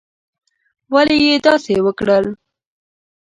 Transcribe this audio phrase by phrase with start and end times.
[0.93, 2.25] ولي یې داسي وکړل؟